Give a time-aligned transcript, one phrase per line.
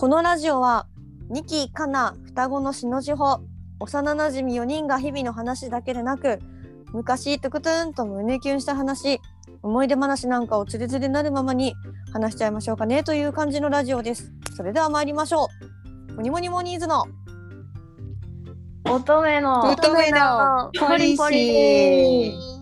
[0.00, 0.86] このラジオは
[1.28, 3.42] 二期かな双子のしのじほ
[3.80, 6.38] 幼なじみ4人が日々の話だけでなく
[6.94, 9.20] 昔トゥクトゥンと胸キュンした話
[9.62, 11.74] 思い出話なんかをつれづれなるままに
[12.14, 14.32] 話しちゃいましょうかねという感じのラジオです。
[14.56, 15.48] それでは参りましょ
[16.08, 16.14] う。
[16.14, 17.04] モニモニモニーズの
[18.86, 22.59] 乙女の乙女のポリシー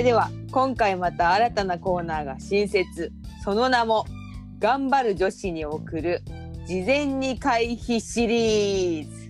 [0.00, 3.12] れでは今回また新たなコーナーが新設。
[3.44, 4.06] その名も
[4.58, 6.22] 「頑張る女子に送る
[6.66, 9.28] 事前に回避シリーズ」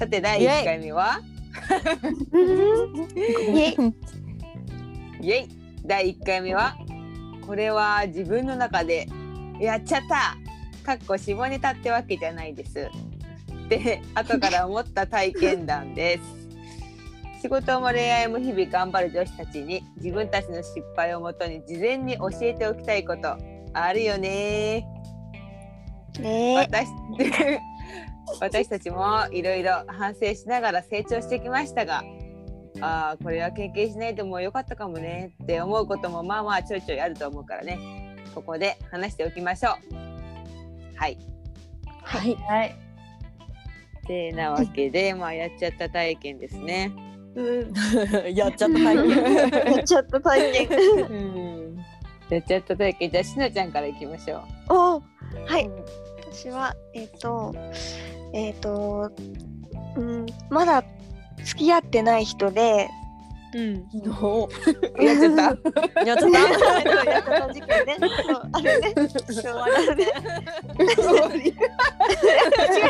[0.00, 1.20] さて第1回目は？
[3.52, 3.76] イエ
[5.20, 5.26] イ。
[5.26, 5.48] イエイ。
[5.84, 6.74] 第1回目は
[7.46, 9.10] これは自分の中で
[9.60, 10.38] やっちゃった。
[10.86, 12.88] かっこ下ネタってわけじゃないです。
[13.68, 16.39] で後から思った体験談です
[17.40, 23.36] 仕事も恋愛も日々頑張る女子たちに自分たちの失敗をもとに事前に教えておきたいこと
[23.72, 24.86] あるよね。
[26.18, 26.56] ね。
[26.56, 26.88] 私
[28.40, 32.04] 私たちもいろいろ反省しながら成長してきましたが
[32.80, 37.78] あーこれは経験しないでもよかったかもねって思うこともまあまあちょいちょいあると思うからね。
[38.34, 40.96] ここで話しておきましょう。
[40.96, 41.18] はい。
[42.02, 42.34] はい。
[42.36, 42.90] はい。
[44.06, 46.92] てなわけでまあやっちゃった体験ですね
[48.34, 49.08] やっちゃった体験。
[49.74, 50.68] やっちゃった体験。
[50.68, 51.76] うん。
[52.28, 54.36] やっちゃった体験じゃあしなちゃんからいきましょ
[54.68, 54.74] う。
[54.74, 55.02] おー
[55.46, 55.70] はい。
[56.32, 57.54] 私はえっ、と
[58.32, 59.10] えっ、と
[59.96, 60.84] うんまだ
[61.44, 62.88] 付き合ってない人で
[63.52, 63.84] うん。
[64.22, 64.48] お
[65.02, 66.04] やっちゃった。
[66.04, 66.28] やっちゃった。
[66.28, 67.96] そうやった事件ね。
[68.52, 68.94] あれね。
[69.28, 70.04] そうあれね。
[70.78, 71.52] 違う違う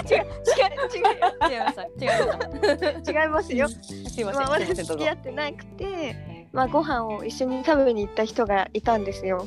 [0.00, 0.59] 違う
[0.95, 3.69] 違う違いました違いまし違いますよ。
[3.69, 4.49] たすいません。
[4.49, 4.67] ません。
[4.67, 4.84] どうぞ。
[4.84, 9.47] 付き合ってなくて、まあ、ご飯を一緒に食べに行った人がいたんですよ。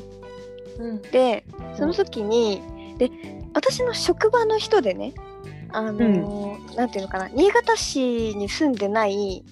[0.78, 1.02] うん。
[1.02, 1.44] で
[1.76, 2.62] その時に
[2.98, 3.10] で
[3.54, 5.14] 私の職場の人でね
[5.72, 9.44] あのーなんていうのかな新潟市に住んでない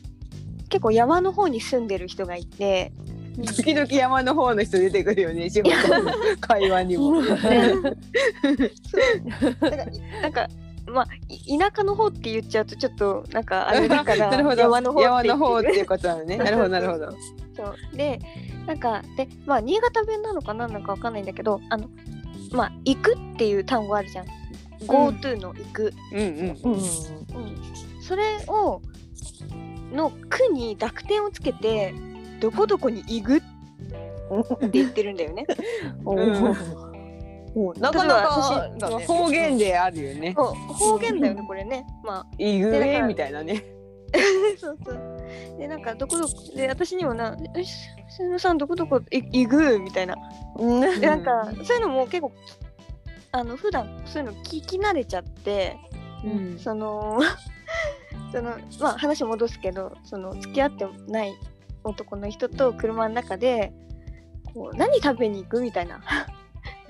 [0.68, 2.92] 結構山の方に住んでる人がいて
[3.46, 7.22] 時々山の方の人出てくるよね仕事の会話にも。
[7.22, 7.32] なん
[9.72, 9.86] か
[10.22, 10.48] なんか
[10.86, 14.62] まあい田舎の方って言っちゃうとちょっとなんかあれだから なるほど。
[14.62, 16.36] 山の方山の方っていうことなのね。
[16.38, 17.12] なるほどなるほど。
[17.56, 17.96] そう。
[17.96, 18.20] で
[18.66, 21.88] なんかでまあ新潟弁なのか何なのかわかんないんだけどあの
[22.52, 24.26] まあ行くっていう単語あるじゃん。
[24.86, 26.26] GoTo の行く、うんうん。
[26.64, 26.72] うん。
[26.72, 26.82] うん、
[28.00, 28.82] それを
[29.92, 31.94] の「く」に濁点をつけて
[32.40, 35.46] 「どこどこに行く」って言ってるんだよね。
[36.04, 40.34] おうんーおーなかなか方言であるよね。
[40.34, 41.84] 方言だよねこれね。
[42.04, 43.64] まいぐえみたいなね。
[44.14, 44.18] あ
[44.58, 45.58] そうそう。
[45.58, 47.72] でなんかどこどこで私にもな「えし
[48.10, 50.16] すみさんどこどこい行く」みたいな。
[50.56, 52.32] うんでなんかそういうのも結構
[53.32, 55.76] あの普段そういうの聞き慣れちゃって。
[56.24, 57.20] うんその
[58.32, 61.34] そのまあ話戻すけどその付き合ってない
[61.84, 63.72] 男の人と車の中で
[64.54, 66.00] こう何食べに行くみたいな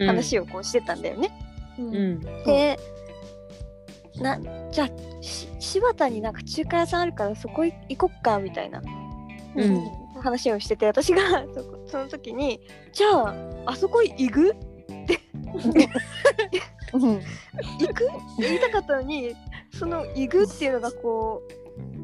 [0.07, 1.31] 話をこうしてたんだよね。
[1.79, 2.21] うん。
[2.45, 2.79] で
[4.21, 4.39] な
[4.71, 8.83] じゃあし柴田になんか中華屋さんあるからそこい行こっかみたいな。
[9.57, 9.91] うん。
[10.21, 11.21] 話をしてて私が
[11.55, 12.61] そこその時に
[12.93, 13.35] 「じゃあ
[13.67, 14.55] あそこ行く？
[16.93, 17.03] うん。
[17.81, 19.35] 行く?」って言いたかったのに
[19.73, 21.43] その「行く」っていうのがこ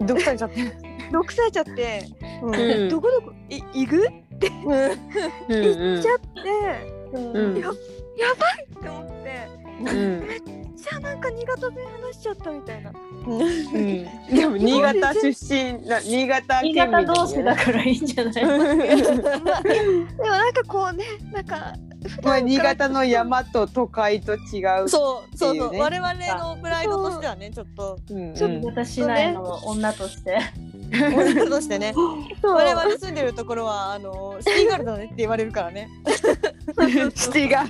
[0.00, 0.72] う毒されちゃって。
[1.12, 2.04] 毒されちゃって。
[2.42, 2.54] うん。
[2.54, 3.32] うんどこどこ？
[3.48, 4.08] い行く？
[4.08, 4.50] って。
[5.48, 7.18] 言っちゃって、う
[7.54, 7.56] ん。
[7.58, 7.72] やや
[8.34, 9.48] ばいって思って。
[9.80, 10.26] うん。
[10.26, 10.40] めっ
[10.76, 12.92] ちゃなんか新潟弁話しちゃったみたいな。
[13.26, 14.34] うん。
[14.34, 18.44] でも新潟出身な新潟新県民潟同士だからいいんじゃない？
[18.44, 21.74] まあでもなんかこうねなんか
[22.22, 24.88] まあ新潟の山と都会と違う。
[24.88, 27.98] そうそうそう、っていうね我々のプライドとしてはねちょっと。
[28.10, 30.38] うんちょっうん新潟市内の女として。
[30.90, 31.92] 我々としてね。
[32.42, 35.90] 我々住んでるところはあのシティガールだねって言われるからね
[37.14, 37.66] シティが。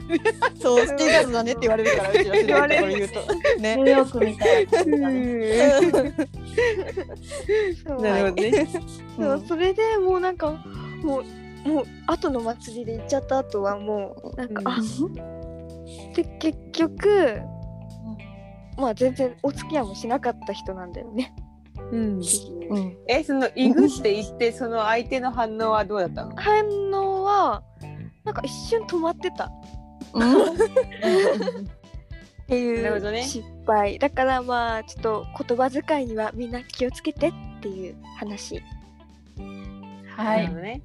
[0.61, 3.21] そうシティガールだねって言われるからうちら住んでるところ言うと。
[3.61, 3.77] ね。
[3.77, 4.67] ニューヨークみたい。
[8.03, 8.69] なるほどね。
[9.17, 10.51] そうそれでもうなんか
[11.03, 11.25] もう
[11.69, 14.79] もう後の祭りで行っちゃった後はもうなんか、あ
[16.15, 17.41] で結局
[18.77, 21.35] まあ全然お付き合いもしなかった人なんだよね。
[21.93, 22.21] うん。
[22.71, 22.97] うん。
[23.09, 26.35] えそのイグって言ってその相手の反応はどうだったの？
[26.37, 27.63] 反応は
[28.29, 29.47] なんか一瞬止まってた。
[29.47, 29.51] っ
[30.15, 30.27] な
[32.47, 37.33] ていう失敗、だからまあちょっと言葉遣いにはみんな気をつけてっ
[37.63, 38.63] ていう話。
[40.15, 40.83] はい。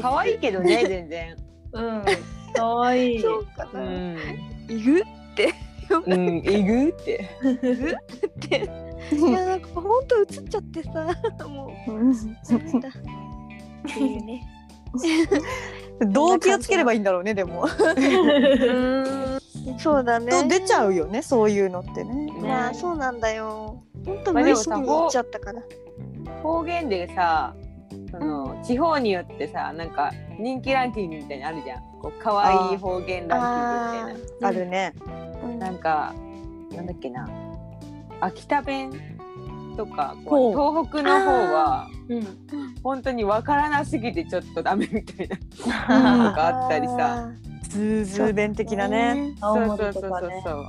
[0.00, 1.36] 可愛いけどね全然。
[1.72, 2.04] うん。
[2.54, 3.16] かわい。
[3.16, 3.20] い。
[3.20, 3.80] そうかな。
[3.80, 4.16] うん。
[4.68, 5.02] いぐ
[6.06, 7.28] うんイグって。
[7.42, 8.70] って。
[9.12, 11.08] いやなんかほんと映っちゃってさ。
[11.48, 12.12] もうなん。
[12.12, 12.88] だ。
[12.88, 12.92] っ
[13.92, 14.46] ていうね。
[16.00, 17.66] どう気をつければいいんだろうねでも。
[19.78, 20.30] そうだね。
[20.30, 22.28] と出ちゃうよねそういうのってね。
[22.40, 23.82] いやそうなんだよ。
[24.04, 25.62] ほんとまあでもさ無意識に言っちゃったから。
[26.42, 27.54] 方言でさ
[28.10, 34.94] その地方によってさなんか人気ランキングみたいにあるじゃんこう可愛い方言ランキングみたいなあるね。
[35.44, 36.14] うんなんか
[36.74, 37.28] なんだっけな
[38.20, 38.90] 秋田弁
[39.76, 42.26] とかこうほ東北の方はうん。
[42.82, 47.30] 本当にわからなすぎてちょっとダメみたいなとかあったりさ。
[47.68, 49.34] 通ず弁的なね。
[49.40, 49.92] 青そうそう。
[49.92, 50.66] そうそうそう。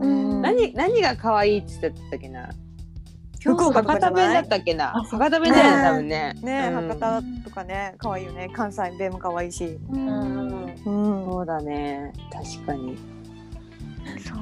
[0.00, 0.40] うん。
[0.40, 2.48] 何何が可愛いって言ってたっけな？
[3.42, 4.92] 福岡博多弁だったっけな？
[4.92, 6.34] 博多弁だよね多分ね。
[6.42, 6.70] ね。
[6.72, 6.88] うん。
[6.88, 8.48] 博多とかね可愛いよね。
[8.54, 9.78] 関西弁も可愛いし。
[9.90, 10.08] うん。
[10.08, 10.76] うん。
[10.84, 12.12] そうだね。
[12.32, 12.92] 確かに。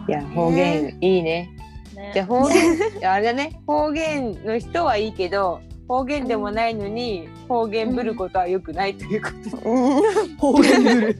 [0.08, 1.50] いや方言いいね
[1.96, 2.12] ね。
[2.14, 3.60] で方言いやあれだね。
[3.66, 9.56] 方言の人はいいけど方言でもないのに方言ぶることはよくないということ。
[9.56, 11.16] でうん方言ぶる。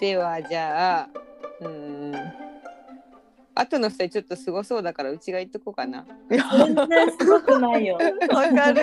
[0.00, 1.08] ではじゃあ
[1.60, 1.87] うーん
[3.60, 6.06] 後の二人ちょっとすごそうだからうちが言っとこうかな。
[6.28, 6.38] 全
[6.74, 7.98] 然すごくないよ。
[8.30, 8.82] わかる。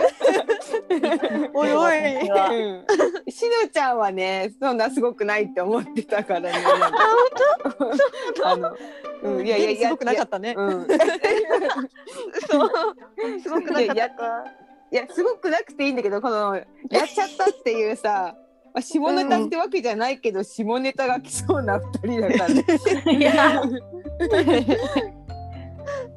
[1.54, 3.32] おいおい。
[3.32, 6.52] しのちゃんはねそんなすごくないって思ってたからね。
[8.44, 8.76] あの、
[9.24, 10.54] うん、いやいやいやすごくなかったね。
[10.58, 10.88] うん、
[12.50, 12.72] そう。
[13.42, 14.44] すごくなかったか。
[14.92, 16.64] いやすごくなくていいんだけどこのや
[17.04, 18.36] っちゃったっていうさ、
[18.76, 22.66] まあ、下ネタってわけじゃないけど、下ネタが来そうな二人だからね。
[23.18, 23.64] いや。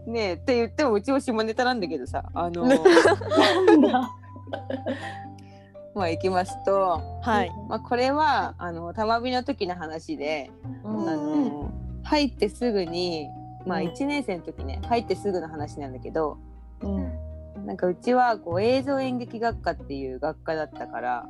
[0.06, 2.64] ねえって言ってもうちも下ネタなんだけどさあの。
[5.94, 7.52] まあ行きますと、はい。
[7.68, 10.50] まあ、これはあの玉火の時の話で、
[10.82, 11.70] うんあの
[12.02, 13.28] 入ってすぐに
[13.66, 16.38] まあうん1年生の時ね入ってすぐの話なんだけど
[16.80, 17.66] うん。
[17.66, 21.28] なんかうちはこう映像演劇学科っていう学科だったから、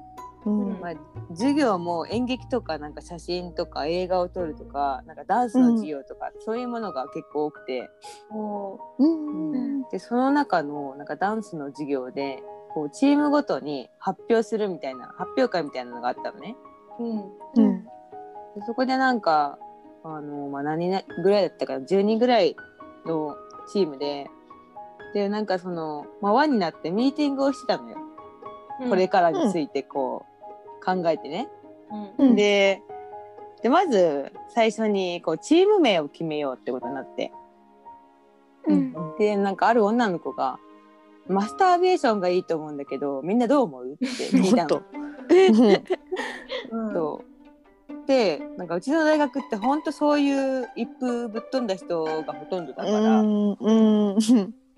[0.49, 0.81] うん。
[0.81, 0.93] まあ、
[1.31, 7.91] 授業も演劇とかなんか写真とか映画を撮るとかなんかダンスの授業とか、そういうものが結構多くて、
[8.31, 9.83] もうん。
[9.91, 12.43] でその中のなんかダンスの授業で
[12.75, 16.57] こうチームごとに発表するみたいな発表会みたいなのがあったのね。
[16.99, 17.05] う。
[17.05, 17.19] うん。
[17.19, 17.85] うん。
[17.85, 17.91] で
[18.67, 19.59] そこでなんか
[20.05, 22.57] あの、まあ、何人ぐらいだったかな10人ぐらい
[23.07, 23.37] の
[23.73, 24.29] チームで
[25.15, 27.97] でなんかその、まあ、輪になってミーティングをしてたのよ、
[28.89, 30.28] これからについてこう、
[30.85, 31.49] 考えてね。
[32.19, 32.29] うん。
[32.29, 32.83] うんで
[33.63, 37.33] でまず最初にこうチーム名を決めようってことになって
[38.69, 38.95] うん。
[39.19, 40.59] でなんかある女の子が
[41.27, 44.83] 「マスターベーションがいいと思うんだけどみんなどう思う?」って聞いたの。
[48.07, 53.53] でなんかうちの大学ってほんとそういう一風ぶっ飛んだ人がほとんどだから、うん。
[53.53, 54.17] うん。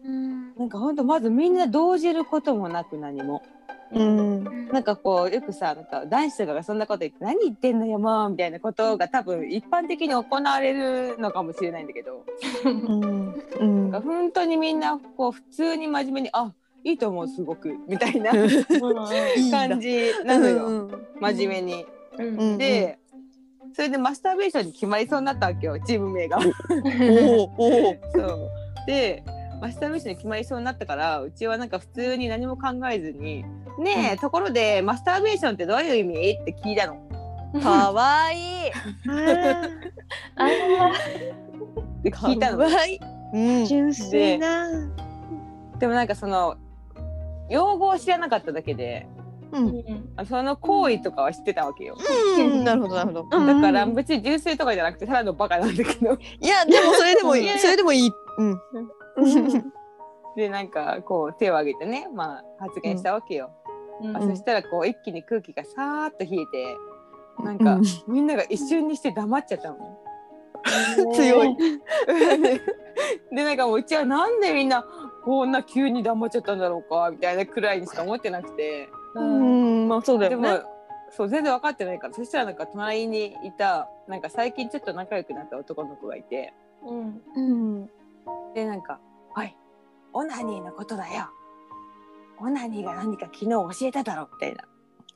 [0.04, 0.54] うん。
[0.56, 3.42] なんかほんとまずみんな動じることもなく何も
[3.92, 4.68] うん。
[4.68, 12.24] なんかこうよくさなんか男子とかがそんなこと言って「何言ってんのよもう」みたいなことが多分一般的に行われるのかもしれないんだけど、
[12.64, 13.34] うん。
[13.60, 16.52] うんなんか本当にみんなこう普通に真面目に「あ
[16.84, 18.30] いいと思うすごく」みたいな
[19.50, 21.86] 感じなのよ、うん真面目に。
[22.18, 22.26] うん。
[22.38, 22.98] うんで
[23.72, 26.38] それでマスターベーションに決まりそうになったわけよチーム名が。
[26.38, 26.42] お
[27.56, 28.50] おお そう
[28.86, 29.22] で
[29.60, 33.44] マスターベーションに決まりそうになったからうちはなんか普通に何も考えずに
[33.78, 36.96] 「ねえ、ところでマスターベーションってどういう意味?」って聞いたの。
[37.62, 38.70] かわいい。
[40.36, 40.52] あ
[42.02, 42.58] で 聞いたの。
[42.58, 43.00] かわいい。
[43.34, 43.64] うん。
[43.66, 44.68] 純粋な。
[45.78, 46.56] でもなんかその
[47.48, 49.08] 用語を知らなかっただけで
[49.50, 50.26] うん。
[50.28, 51.96] その行為とかは知ってたわけよ。
[52.38, 52.62] うん。
[52.64, 53.46] なるほどなるほど。
[53.46, 57.48] だから別に純粋とかじゃなくてただのバカなんだけどいやでもそれでもいい。
[57.58, 58.12] それでもいい。
[58.38, 58.60] うん。
[60.36, 63.50] でなんかこう手を挙げてね、まあ、発言したわけよ。
[64.02, 66.76] うんあそしたらこう一気に空気がさーっと冷えて
[67.42, 69.98] なんか、うんみんなが一瞬にして黙っちゃったのね。
[71.14, 71.56] 強い。
[73.32, 74.84] でなんかもううちはなんでみんな
[75.24, 80.64] こんな急に黙っちゃったんだろうかみたいなくらいにしか思ってなくてううんんまあそうだでも、よね。
[81.10, 87.90] そう全然分かってないからそしたらなんか隣にいたなんか最近ちょっと仲良くなった男の子がいてうんうん
[88.54, 89.00] でなんか
[89.36, 89.56] 「おい
[90.12, 91.30] オナニーのことだよ。
[92.38, 94.64] オナニーが何か昨日教えただろ」みたいな。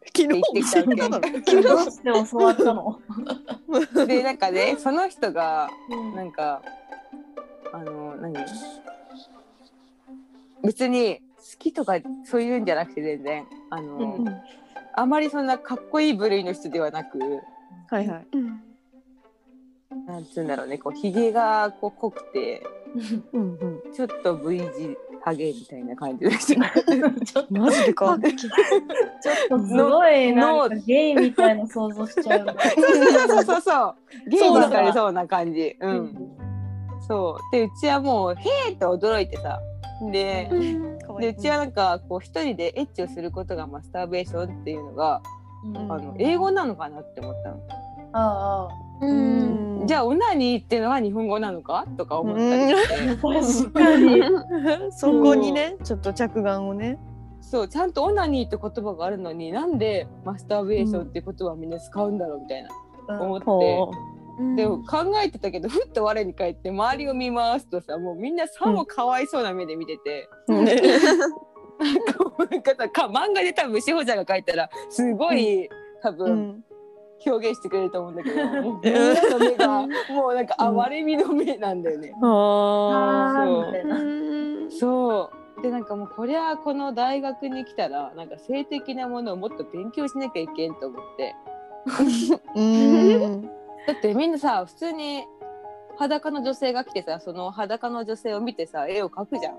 [0.06, 1.62] 昨日教えただろ。
[1.62, 3.00] どうして教わったの？
[4.06, 6.14] でなんかね その人がうん。
[6.14, 6.62] なんか
[7.72, 8.34] あの何？
[10.62, 11.94] 別に好きとか
[12.24, 14.42] そういうんじゃなくて全然あの、うん。
[14.94, 17.18] あまりそんなかっこいい部類の人ではなく
[17.90, 18.26] はいはい。
[20.08, 20.78] うんなんつうんだろうね。
[20.78, 22.66] こうひげがこう濃くて
[23.32, 23.92] うんうん。
[23.92, 26.54] ちょっと V 字ハゲみたいな感じの人
[27.24, 28.18] ちょっとマジでか。
[28.20, 32.44] ちょっとすごいなんかゲイみたいな想像しちゃう。
[32.44, 32.54] な。
[32.54, 33.94] そうそうそうそう。
[34.28, 35.76] ゲイにそうだかれそうな感じ。
[35.80, 36.14] うん、
[37.08, 37.56] そう。
[37.56, 39.60] でうちはもう「へーって驚いてさ
[40.12, 40.50] で
[41.20, 45.22] でうちはなんかこう一人でエッチをすることがマスターベーションっていうのが、
[45.74, 47.60] あの英語なのかなって思ったの。
[48.12, 48.68] あ
[49.06, 49.86] うん。
[49.86, 51.86] じゃあオナニーっていうのは日本語なのか？
[51.96, 54.22] とか思ったりして、あ確かに。
[54.92, 56.98] そこにねちょっと着眼をね。
[57.40, 62.70] そうちゃんとオナニーって言葉があるのになんでマスターベーションって言葉をみんな使うんだろうみたいな。
[63.20, 63.92] 思って、ほ
[64.56, 70.54] でも考えてたけどふっと我に返って周りを見回すとさもうみんなさもかわいそうな目で見てて、う。
[70.54, 70.64] ん。
[72.50, 75.68] なんかさか漫画で多分志保ちゃんが書いたらすごい、
[76.02, 76.64] 多分、うん。
[77.26, 79.80] 表現してくれると思うんだけど、も うみんなの目が
[80.14, 82.14] もうなんか哀れみの目なんだよね。
[82.22, 83.96] ああーみたいな。
[83.96, 91.34] ーそうでなんかもうこりゃこの大学に来たらなんか性的なものをもっと勉強しなきゃいけんと思って
[92.54, 93.42] うん。
[93.86, 95.24] だってみんなさ普通に
[95.96, 99.54] 裸の女性が来てさその裸の女性を見てさ絵を描くじゃん。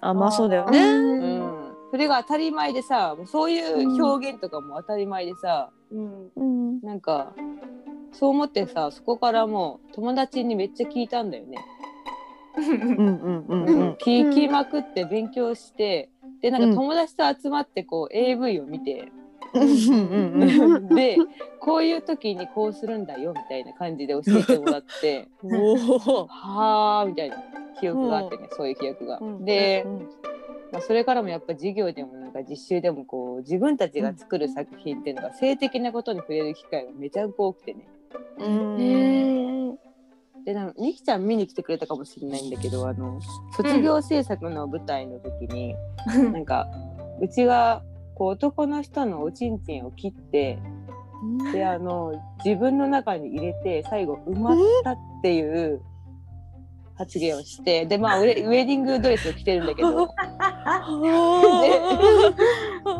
[0.00, 0.92] あまあそうだようね。
[1.38, 6.55] ん、それが当たり前でさもうそういう表現とかも当たり前でさ、うんうん。
[6.82, 7.34] なんか
[8.12, 11.58] そう思ってさそこからもう友達にめっちゃ聞いたんだよね。
[12.58, 13.92] うんうんうんううんん。
[13.94, 16.08] 聞きまくって勉強して
[16.40, 19.12] でなんか友達と集まってこう AV を見て、
[19.54, 20.94] うんうんうん。
[20.94, 21.18] で
[21.60, 25.28] こういう時にこうするんだよみたいな感じで教えてもらって。
[26.28, 27.36] はあみたいな
[27.80, 29.20] 記憶があってね、そういう記憶が。
[29.40, 29.86] で、
[30.72, 37.88] まあ、それからもやっぱ授業でもなんか実習でもこう自分たちが作る作品っていうのが性的なことに触れる機会がめちゃく多くてね。
[38.38, 39.78] うん。
[40.44, 43.20] でなんかにきちゃん見に来てくれたかもしれないんだけどあの
[43.56, 45.74] 卒業制作の舞台の時に、
[46.06, 46.68] なんか
[47.20, 47.82] うちが
[48.14, 50.58] こう男の人のおちんちんを切って
[51.52, 52.12] であの
[52.44, 55.82] 自分の中に入れて最後埋まったっていう
[56.94, 60.08] 発言をしてでまあウェウェディングドレスを着てるんだけど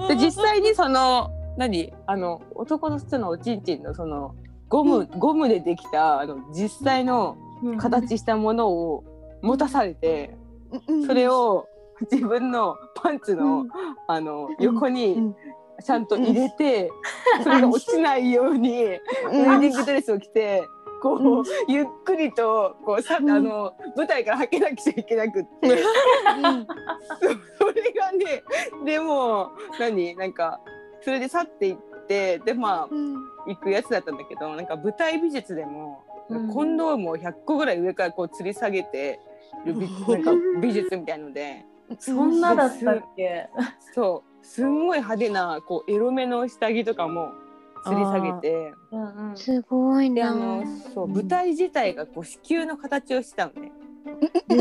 [0.09, 1.93] で 実際にその何？
[2.07, 4.35] あの男の人のおちんちんのその
[4.69, 7.37] ゴムゴムでできたあの実際の
[7.79, 9.05] 形したものを
[9.43, 10.37] 持たされて
[11.07, 11.67] それを
[12.11, 13.67] 自分のパンツの
[14.09, 15.35] あの横に
[15.85, 16.91] ちゃんと入れて
[17.43, 18.99] それが落ちないようにウェ
[19.61, 20.65] ディングドレスを着て
[21.17, 25.69] こうゆっくりとこうさあの舞台からはけなくちゃいけなくって。
[27.59, 28.43] それがね
[28.85, 30.15] でも何？
[30.17, 30.61] なんか
[31.03, 31.77] それで去っていっ
[32.09, 32.89] てでまあ
[33.47, 36.49] 行くやつだったんだけどなんか舞台美術でも、うん。
[36.53, 39.21] コンドームを100個ぐらい上からこう吊り下げて
[39.65, 41.65] る美 なんか美術みたいので。
[42.01, 43.49] そんなだったっけ？
[43.95, 44.45] そう。
[44.45, 47.33] すんごい派手なこうエロめの下着とかも
[47.87, 50.65] 吊り下げてうんうんすごいなであの
[50.95, 53.73] そう舞台自体がこう子宮の形をしてたのね。
[54.51, 54.55] え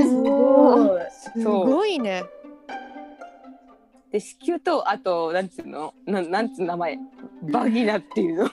[0.00, 1.00] ー、すごい。
[1.10, 2.24] すごいね。
[4.12, 5.94] で子宮とあとなんつうの？
[6.06, 6.98] なんなんつう名前？
[7.50, 8.50] バギナっていうの も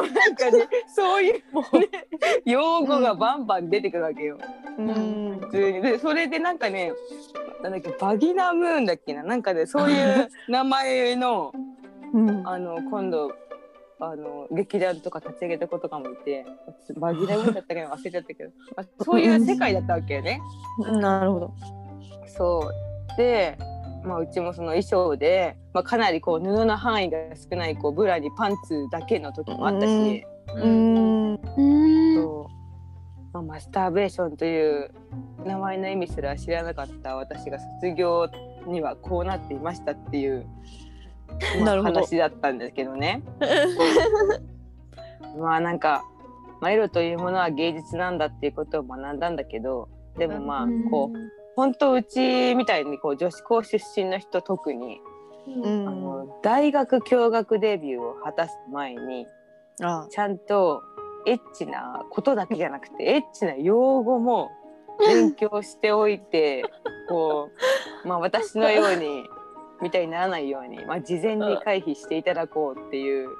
[0.00, 1.42] うなんかねそういう、ね、
[2.46, 4.38] 用語がバンバン出てくるわけよ。
[4.78, 5.38] うん。
[5.40, 6.92] 普通にでそれでなんかね
[7.62, 9.22] なんだっけバギナムーンだっけな？
[9.22, 11.52] なんかねそういう名前の
[12.14, 12.48] うん。
[12.48, 13.32] あの今度
[14.00, 16.44] あの劇団とか立ち上げた子とかもいて
[16.96, 20.40] バギナムーンだったか忘れちゃったけど、 まあ、そういう世界だったわけよね。
[21.00, 21.54] なるほど。
[22.26, 23.56] そうで、
[24.04, 31.34] まあ、うちもその衣装で、まあ、かなりこう布の範囲が少ないこうブラにパンツだけの時もあったし、うん。
[31.34, 32.54] うんそう
[33.32, 34.90] まあ、マスターベーションという
[35.44, 38.28] 名前の意味すら知らなかった私が卒業
[38.66, 40.83] にはこうなっていましたっていう、まあ
[41.64, 43.22] な話だったんですけどね。
[45.38, 46.04] まあなんか
[46.60, 51.18] まあ、エロというものは芸術なんだっていうことを学んだんだけどでもまあこう
[51.56, 55.00] 本当うちみたいにこう女子校出身の人特に、
[55.46, 55.88] うん。
[55.88, 59.26] あの大学共学デビューを果たす前に
[59.82, 60.06] あ。
[60.10, 60.82] ちゃんと
[61.26, 64.50] エッチなことだけじゃなくてエッチな用語も
[64.98, 66.64] 勉強しておいて
[67.10, 67.50] こ
[68.04, 69.24] う、まあ、私のように
[69.82, 73.30] みたいにならないように、まあ、事前に回避していただこうっていう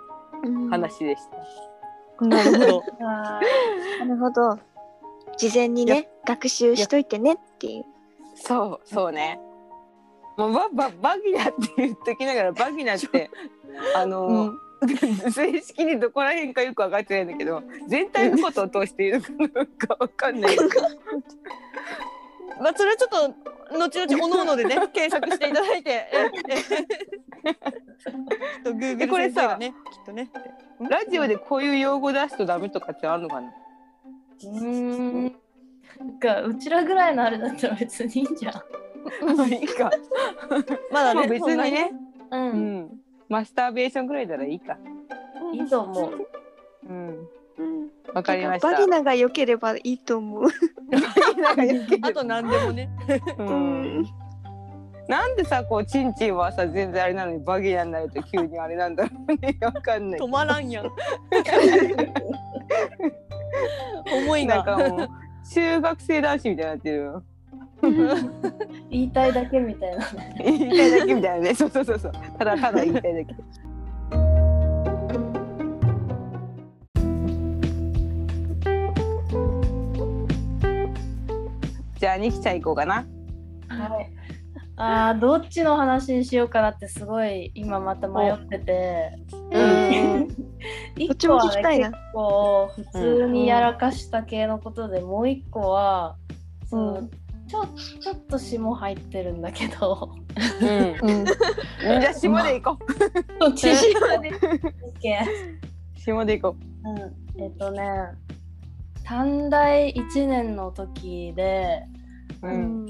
[0.70, 1.22] 話でし
[2.18, 2.26] た。
[2.26, 2.84] なるほど。
[3.00, 3.40] あ
[4.00, 4.58] なるほど。
[5.36, 7.84] 事前にね、学習しといてねっていう。
[8.34, 9.40] そうそうね。
[10.36, 13.30] もうバババギナって言っときながらバギナって
[13.94, 14.58] あの、うん
[15.32, 20.56] 正式にどこら辺かよく分かってないんだけど全体のことを通しているのかどうか分かんない
[22.61, 26.61] まあそれはちょっと後々おのおのでね 検索していただいて、ええ
[27.44, 27.54] え
[28.64, 30.30] と Google これさねきっとね。
[30.80, 33.52] ラジオでこういう用語出すとダメとかってあるのかな？
[34.42, 34.66] ーうー
[35.28, 35.37] ん。
[35.99, 39.52] なんかうちらぐらいのあれだったら別にいいんじゃん。
[39.52, 39.90] いいか。
[40.90, 41.90] まだねまあ別にね、
[42.30, 42.37] う。
[42.37, 44.76] うんん、マスターベーションぐらいならいいか。
[45.52, 46.28] いいと思う。
[46.88, 47.28] うん、うん
[48.12, 48.73] わかりました。
[48.73, 50.44] バギナが良ければいいと思う。
[52.02, 52.90] あと何でもね。
[53.38, 54.06] うん
[55.06, 60.26] なんでさこうチンチンはさ全然あれなのにバギナになると急にあれなんだろうね わかんない止。
[60.26, 60.87] まらんやん。
[64.25, 64.56] 思いが。
[64.56, 65.08] なんかもう
[65.52, 67.23] 中学生男子みたいになってるよ。
[68.90, 70.34] 言いたいだけみたいなね。
[70.38, 71.54] 言いたいだけみたいなね。
[71.54, 72.12] そうそうそうそう。
[72.38, 73.34] ただただ言いたいだけ。
[82.04, 82.96] じゃあニキちゃん行こうかな。
[83.66, 84.11] はい。
[84.76, 89.16] あーどっちの話にしようかなってすごい今また迷ってて。
[89.50, 90.28] うん。
[90.99, 96.16] 一どっちも聞きたいな結構普通にやらかした系のことで、もう一個は
[96.68, 97.09] その、うん。
[97.09, 97.64] ちょ
[98.02, 99.40] ちょっと霜入ってるん。
[99.40, 100.14] だけど。
[100.61, 101.11] うん。
[101.11, 101.24] うん。
[101.24, 102.87] じゃあ下で行こ
[103.40, 103.76] そっちで。
[105.96, 107.81] 下で行こうん、えっとね
[109.05, 111.85] 短大1年の時で、
[112.42, 112.50] う。
[112.50, 112.87] ん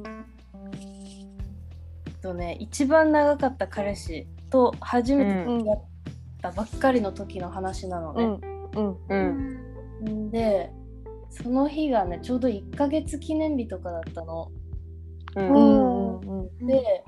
[2.25, 5.85] とね、一番長かった彼氏と初めて付き合っ
[6.40, 8.40] たばっかりの時の話なのね。
[8.75, 8.97] うん。
[9.09, 9.57] うん。
[10.03, 10.29] うん。
[10.29, 10.70] んで
[11.29, 14.51] その日がねちょうど1ヶ月記念日とかだったの。
[15.37, 16.66] うん。
[16.66, 17.05] で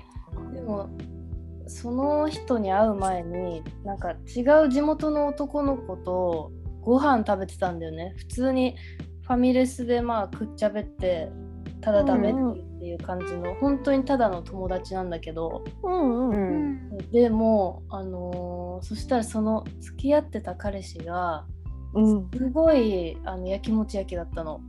[0.53, 0.89] でも
[1.67, 8.75] その人に会う前になんか違う地元の男の子とご飯食べてたんだよね普通に
[9.23, 11.29] ファミレスでまあくっちゃべって
[11.81, 12.33] ただ食べっ
[12.79, 16.29] ていう感じの、本当にただの友達なんだけどうん。
[16.29, 16.89] ううん。
[16.91, 16.97] ん。
[17.11, 21.45] でもあのーそしたらその付き合ってた彼氏が
[21.93, 22.29] うん。
[22.31, 24.61] すごいあのやきもち焼きだったの。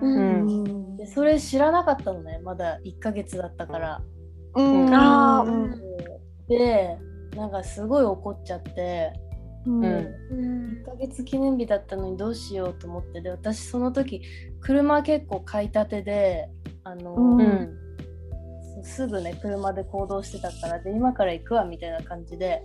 [0.00, 4.02] うんでそれ知らなかったのねまだ1ヶ月だったから。
[4.54, 5.74] うん。
[6.48, 6.98] で
[7.36, 9.12] なんかすごい怒っちゃって
[9.66, 9.84] うん。
[9.84, 14.22] うんうん1ヶ月記念日だったのにどうしようと思ってで私その時
[14.60, 16.48] 車結構買いたてで
[16.84, 17.80] あの、うんうん。
[18.82, 22.62] すぐね車で行動してたからで今から行くわみたいな感じで、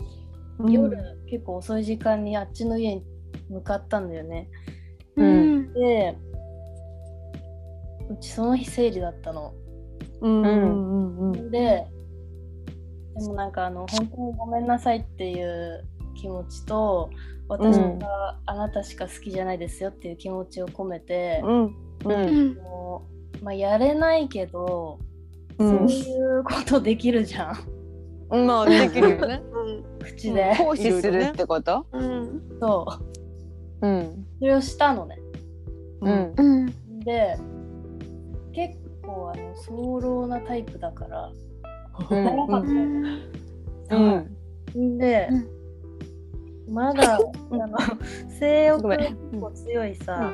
[0.59, 0.97] うん夜
[1.29, 3.03] 結構遅い時間にあっちの家に
[3.49, 4.49] 向かったんだよね
[5.17, 6.17] うんで
[8.09, 9.53] うちその日生理だったの
[10.21, 10.41] うん。
[10.41, 11.31] うん。
[11.31, 11.51] うん。
[11.51, 11.85] で
[13.17, 17.09] でもなんかあの本当にごめんなさいっていう気持ちと
[17.47, 21.65] 私があなたしか好きじゃないですよっていう気持ちを込めて、うん。
[21.65, 21.73] う。
[22.05, 22.51] うん。
[22.51, 23.07] んも
[23.41, 24.99] うまあ、やれないけど、
[25.59, 25.89] うん。
[25.89, 28.45] そういうことできるじゃん。
[28.47, 29.41] まあできるよね。
[30.01, 31.85] 口で、行使するってこと？
[31.91, 32.41] うん。
[32.59, 32.85] そ
[33.81, 33.87] う。
[33.87, 34.25] うん。
[34.39, 35.19] それをしたのね。
[36.01, 36.33] うん。
[36.37, 36.99] うん。
[37.01, 37.37] で
[38.51, 41.31] 結構あの早漏なタイプだから。
[42.09, 42.23] うん。
[42.23, 43.19] 早かったよね。
[44.75, 44.97] うん。
[44.97, 45.29] で、
[46.67, 47.15] まだ
[47.51, 47.77] あの
[48.39, 50.33] 性欲結構強いさ、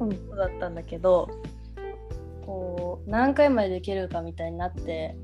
[0.00, 0.14] うん。
[0.14, 1.28] 子だったんだけど
[2.44, 5.16] こう何回までできるかみたいになって。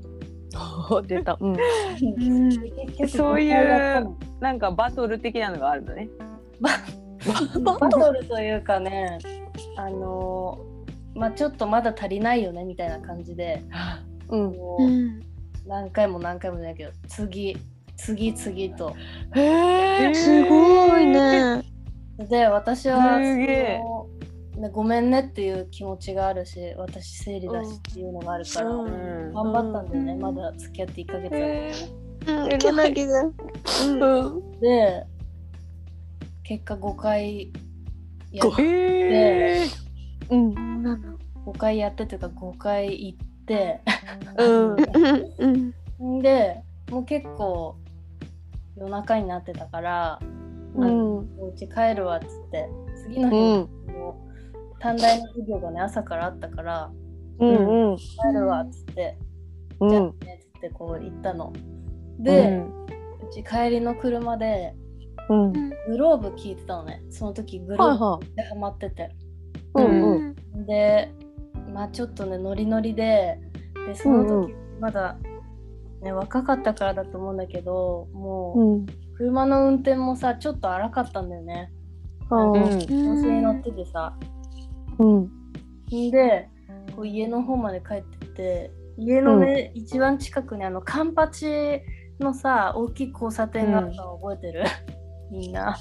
[1.05, 1.37] 出た。
[1.39, 1.55] うん。
[3.07, 4.17] そういう5回やったの。
[4.39, 6.09] なんかバトル的なのがあるのね。
[7.63, 9.19] バトルというかね
[9.75, 10.57] あの
[11.13, 13.63] まあちょっとまだ足りないよねみたいな感じで。
[14.29, 15.21] うん。
[15.67, 17.55] 何回も何回もじゃないけど次
[18.05, 18.95] 次々と
[19.35, 20.13] へえ。
[20.13, 21.63] すごいね。
[22.17, 29.33] で私はすげえそのね、ごめんねっていう気持ちがあるし私生理だしっていうのがあるから、うんうん。
[29.33, 31.71] 頑張ったんだよね、まだ付き合って1ヶ月だへ
[32.27, 33.21] うん、けなげだ。
[33.21, 33.33] うん
[34.01, 34.59] うん。
[34.59, 35.05] で
[36.43, 37.53] 結果5回
[38.31, 39.65] やごへえ。
[40.29, 41.09] うんなんだ
[41.45, 43.81] 5回やってというか5回行って
[44.37, 47.77] うんうんうんでもう結構
[48.79, 50.19] 夜中になってたから
[50.75, 51.17] うん。
[51.39, 52.69] お家帰るわっつって
[53.03, 53.93] 次の日うん。
[53.93, 54.27] も
[54.79, 56.91] 短大の授業がね朝からあったから
[57.39, 57.97] うんうん。
[57.97, 59.17] 帰るわっつって、
[59.79, 59.89] うん。
[59.89, 60.11] じゃあね
[60.41, 61.53] っつってこう行ったの。
[62.19, 62.63] で、
[63.29, 64.75] うち帰りの車で
[65.29, 65.53] うん。
[65.53, 67.01] グローブ聞いてたのね。
[67.09, 69.15] その時グローブでハマってて。
[69.77, 70.35] いうん。
[70.53, 70.65] うん。
[70.65, 71.11] で
[71.73, 73.39] まあちょっとねノリノリで
[73.87, 75.17] でその時まだ、
[76.01, 78.85] ね、若かったからだと思うんだけどもううん。
[79.15, 81.71] 車の運転もさちょっと荒かったんだよね。
[82.29, 82.63] あうん。
[82.63, 84.17] ー調子に乗っててさ。
[84.97, 85.23] うん。
[85.23, 86.49] んで
[86.95, 91.81] こう家の方まで帰ってって家のね、一番近くにあのカンパチ
[92.19, 94.63] のさ大きい交差点があったの覚えてる、
[95.31, 95.77] みんな。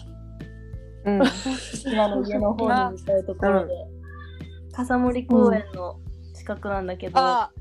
[1.04, 1.22] うん。
[1.87, 3.74] 今の家の方に向かうところで、
[4.72, 5.98] 笠森公園の
[6.48, 7.20] 近くなんだけど、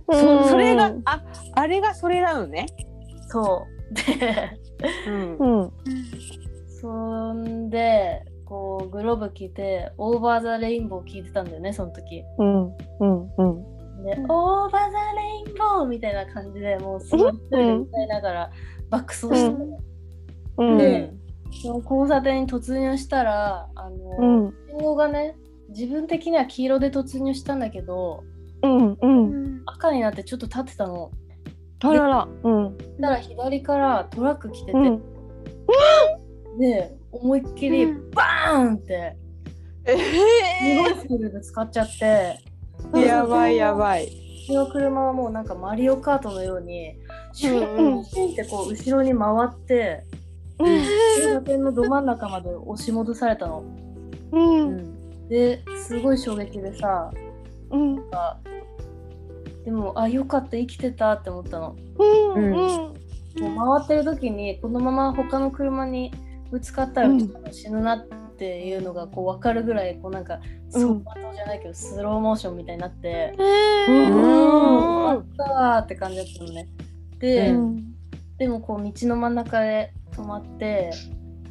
[0.10, 1.22] そそれがあ
[1.54, 2.68] あれがそれなのね。
[3.28, 3.94] そう。
[3.94, 4.58] で
[5.08, 5.38] うん。
[5.38, 5.66] う。
[5.66, 5.72] ん。
[6.82, 12.24] そんでこうグローブ着て「オーバー・ザ・レインボー」聞いてたんだよねその時。
[12.38, 12.66] うん。
[12.68, 12.74] うん。
[13.00, 14.04] うん。
[14.04, 18.52] で「オーバー・ザ・レインボー」みたいな感じでもうすごい歌いながら
[18.90, 19.66] 爆走して。
[20.60, 20.78] うん。
[20.78, 21.12] で
[21.62, 24.54] その交差点に突入したらあの、うん。
[24.70, 25.36] 信号がね
[25.70, 28.24] 自分的には黄色で突入したんだけど
[28.64, 29.56] うんううん。
[29.58, 31.12] ん赤になってちょっと立ってたの。
[31.80, 32.28] あらら。
[32.44, 32.78] うん。
[33.00, 35.02] たら左からトラック来てて、うん。
[36.60, 38.12] で思いっきりうん。
[38.12, 39.16] バーンって。
[39.86, 40.04] えす
[40.82, 42.40] ごいスピードで使っちゃって。
[42.96, 44.06] えやばいやばい。
[44.06, 44.10] う
[44.48, 46.96] ちの車はもうなんかマリオカートのように
[47.34, 48.00] シュうんうん。
[48.00, 50.04] ンシュンってこう後ろに回って
[50.60, 53.64] 交差点のど真ん中まで押し戻されたの。
[54.32, 55.28] うん。
[55.30, 57.12] ですごい衝撃でさ
[57.72, 57.96] うん。
[59.66, 61.76] でもあよかった生きてたって思ったの。
[62.00, 62.52] うん。
[62.52, 62.94] も
[63.76, 66.12] う回ってる時にこのまま他の車に
[66.50, 67.10] ぶつかったら
[67.52, 73.36] 死ぬなっていうのがこう分かるぐらいこうなんかうん走馬灯じゃないけどスローモーションみたいになって。
[73.38, 75.10] うん。
[75.10, 76.70] あったーって感じだったのね。
[77.20, 77.94] で、うん。
[78.38, 79.36] でもこう道の真ん。
[79.36, 80.92] 中で止まって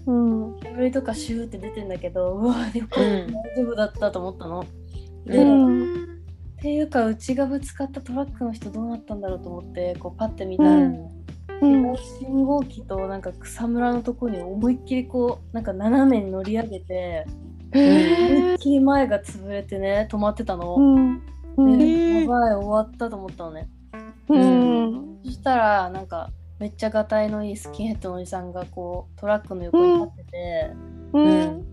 [0.06, 0.60] うん。
[0.60, 1.88] 煙とかシューって出てん。
[1.88, 3.32] だけどうわよかった、うん。
[3.32, 4.64] 大丈夫だったと思ったの。
[5.26, 6.06] で、うっん
[6.60, 11.16] ていうかうちがぶつかったトラックの人どうなったんだろうと思ってこうパッて見たら、うん。
[11.60, 11.96] うん。
[11.96, 17.26] 信号機となんか草むらのとこに思いっきりこうなんか斜めに乗り上げて
[17.72, 20.78] 思いっきり前が潰れてね止まってたうの。
[20.78, 21.22] ん
[21.56, 21.78] うん。
[21.78, 23.68] でやばい終わったと思ったのね。
[24.28, 25.18] うん。
[25.24, 30.70] そしたらなんかめっちゃがたいのいいスキンヘッドのおじさんがこうトラックの横に立ってて、
[31.12, 31.64] うん。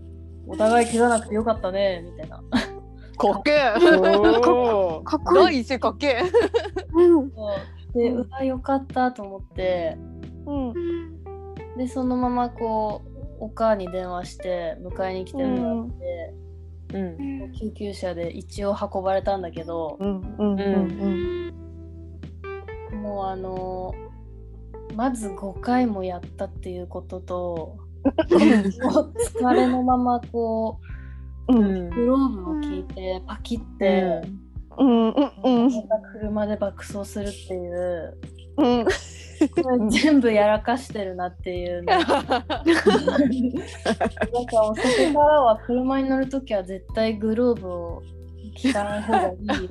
[0.46, 2.42] お互い怪我なくてよかったねみたいな。
[3.16, 3.58] かっけ
[5.04, 5.44] かっこいい。
[5.44, 6.06] 第一声かっけ。
[6.06, 6.22] え
[6.92, 7.30] うん。
[7.94, 9.96] で、うわよかったと思って。
[10.46, 10.74] うん。
[11.76, 13.02] でそのままこ
[13.40, 16.34] うお母に電話して迎えに来てもらって、
[16.94, 16.98] う
[17.48, 17.52] ん。
[17.52, 20.20] 救急車で一応運ばれたんだけど、うん。
[20.38, 20.60] うん。
[20.60, 21.54] うん。
[23.02, 23.94] もうあの
[24.94, 30.93] まず5回もやったっていうことと もう疲れのままこう
[31.48, 31.86] うん。
[31.86, 34.22] んグローブを聞いてパキって。
[34.76, 35.70] うんうんうん。
[36.12, 38.18] 車で爆走するっていう。
[38.58, 38.86] うん。
[39.90, 42.22] 全部やらかしてるなっていうね なんか
[44.62, 48.02] もうそこからは車に乗るときは絶対グローブを
[48.54, 49.68] 着た方がいいよ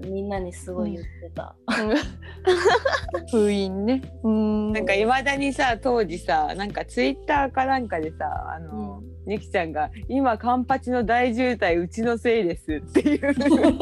[0.02, 1.54] てみんなにすごい言ってた。
[3.30, 4.02] 封印ね。
[4.22, 4.72] うん。
[4.72, 13.78] なんかいまだにさ当時さなんかツイッターかなんかでさあの、ゆきちゃんが「今カンパチの大渋滞うちのせいです」っていう ツイー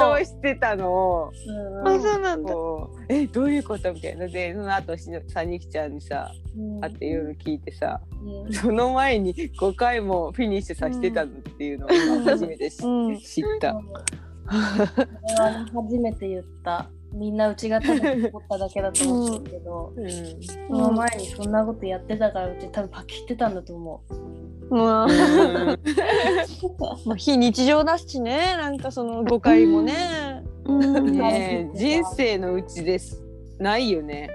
[0.00, 1.32] トをしてたのを。
[1.46, 2.54] うんあ、そうなんだ。
[3.08, 4.26] えどういうことみたいな。
[4.26, 6.80] でその後しさにきちゃんにさうん。
[6.80, 8.52] 会って夜聞いてさうん。
[8.52, 13.18] その前に5回もフィニッシュさせてたのっていうのを今初めて知,、うん。
[13.18, 13.74] 知った。
[13.74, 13.82] こ
[14.46, 16.90] れはね初めて言った。
[17.12, 20.10] みんなうちがただ思っただけだと思ってるけど、うん。
[20.42, 24.74] その前にそんなことやってたからうち多分パキってたんだと思う。
[24.74, 25.08] まあ
[27.16, 28.56] 非日常だしね。
[28.56, 30.44] なんかその誤解もね。
[30.64, 31.12] うん。
[31.12, 33.24] ねえ人生のうちです。
[33.58, 34.30] ないよね。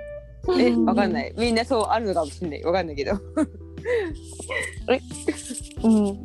[0.60, 1.34] えわかんない。
[1.38, 2.64] みんなそうあるのかもしれない。
[2.64, 3.14] わかんないけど。
[5.84, 6.18] うん。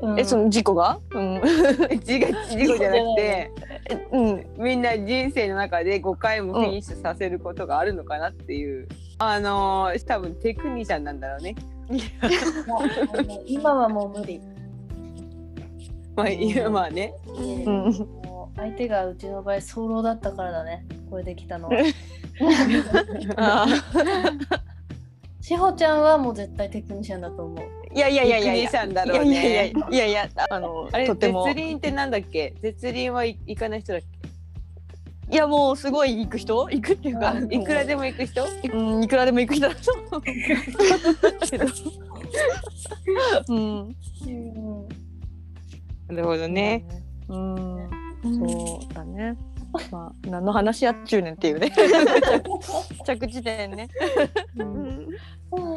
[0.00, 0.18] うん。
[0.20, 0.98] えその事故が？
[1.12, 1.40] うん。
[2.04, 2.26] 事故
[2.76, 3.50] じゃなくて。
[4.12, 4.46] うん。
[4.56, 8.86] みんな人生の中で5回もフィニッシュさせることがあるのかなっていう、
[9.18, 11.54] あのー多分テクニシャンなんだろうね。
[13.46, 14.40] 今はもう無理。
[16.18, 17.14] まあいやまあね。
[17.28, 17.92] うん。
[18.56, 20.84] 相手がうちの場合早漏だったからだね。
[21.08, 21.76] これできたのは。
[23.36, 23.66] あ
[25.40, 27.58] しほ ちゃんはもう絶対テクニシャンだと思う。
[27.94, 28.38] ーいやいやいや。
[28.38, 32.52] いやいやいやいやいやねいやいやあのあれ絶輪ってなんだっけ？
[32.60, 34.02] 絶輪はい行かない人だっ
[35.30, 36.68] いやもうすごい行く人？
[36.68, 37.48] 行くっていうかうん。
[37.48, 38.44] けいくらでも行く人？
[38.72, 39.04] うん。
[39.04, 40.22] いくらでも行く人だと思う。
[43.54, 43.96] うん
[46.08, 46.84] なるほどね。
[47.28, 47.90] うん。
[48.22, 49.36] そうだね。
[49.92, 51.70] まあ何の話やっちゅうねんっていうね。
[53.04, 53.88] 着地点ね。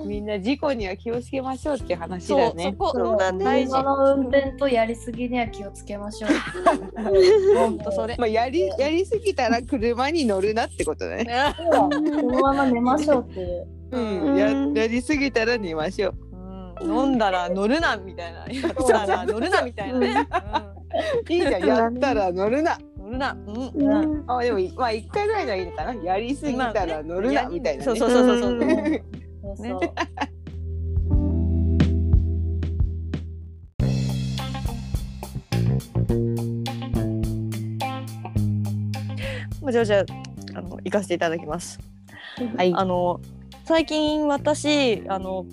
[0.05, 3.45] みんな事故には気をつけましょうって話そうそだねこそうだね。
[3.45, 3.71] 大事。
[3.71, 7.57] 車の運転とやりすぎには気をつけましょう。
[7.57, 8.15] ほんとそれ。
[8.17, 11.25] まあやりやりすぎたら車に乗るなってことね。
[11.71, 13.67] このまま寝ましょうっていう。
[13.91, 14.35] うん。
[14.35, 14.49] や
[14.83, 16.15] やりすぎたら寝ましょう。
[16.25, 16.30] うん
[16.83, 18.39] 飲んだら乗るなみたいな。
[18.47, 20.27] やったら乗るなみたいなね、
[21.29, 21.65] いいじゃん。
[21.65, 22.77] やったら乗るな。
[22.97, 23.55] うん、乗るな、うん。
[23.73, 24.31] うん。
[24.31, 25.93] あでもまあ一回ぐらいのはいいのかな。
[25.93, 27.85] やりすぎたら乗るなみたいなね。
[27.85, 28.59] そうそうそうそうそう、うん。
[28.59, 29.93] そうそう、ね
[39.61, 40.05] まあじゃあじゃあ
[40.57, 41.79] あの行かせていただきます。
[42.57, 42.73] はい。
[42.75, 43.21] あの
[43.65, 45.45] 最近私あの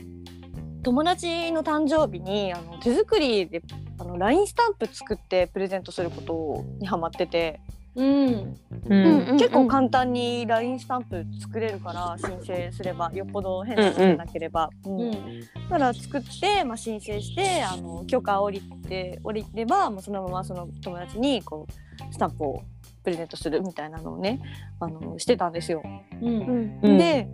[0.83, 3.63] 友達の誕生日にあの手作りで
[3.99, 7.61] あの LINE スタンプ作ってプレゼントすることにハマってて、
[7.99, 8.57] うん。
[8.89, 9.37] うん。
[9.39, 14.71] 結構簡単に LINE スタンプ作れるから申請すればよっぽど変なことなければ。
[14.87, 15.01] うん。
[15.01, 15.41] うん。
[15.41, 22.63] だから作って、まあ、申請してあの許可降りて降りればもうそのままその友達にこうスタンプを
[23.09, 24.41] プレゼントするみたいなのをね
[24.81, 25.83] あのしてたんですよ。
[26.21, 26.79] うん。
[26.83, 26.99] うん。
[26.99, 27.27] で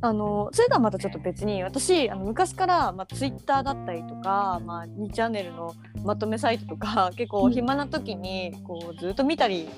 [0.00, 9.68] あのそれとはまたちょっと別に私あの昔から、まあ、ツイッターだったりとか、まあ、2チャンネルのまとめサイトとか 結構暇な時にこうずっと見たり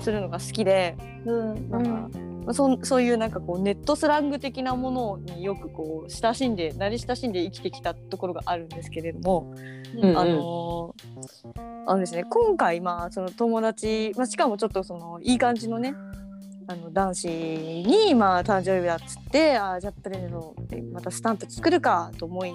[0.00, 1.70] するのが好きでうん。
[1.70, 9.54] なんか、まあそそういうなんかこうネットスラング的なものによくこう親しんで慣れ親しんで生きてきたところがあるんですけれども、
[10.00, 10.94] うんあの
[11.86, 15.94] あのですね今回まあその友達、まあ、しかもちょっとそのいい感じのね
[16.68, 22.54] あの男子にまあ誕生日だっつってあーじゃあプレゼントでまたスタンプ作るかと思い